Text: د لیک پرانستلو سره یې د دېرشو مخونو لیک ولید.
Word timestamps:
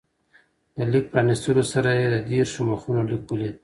د 0.75 0.77
لیک 0.91 1.05
پرانستلو 1.13 1.63
سره 1.73 1.89
یې 1.99 2.07
د 2.13 2.15
دېرشو 2.29 2.61
مخونو 2.69 3.01
لیک 3.09 3.23
ولید. 3.29 3.55